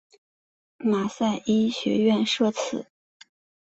[0.79, 2.87] 马赛医学院设此。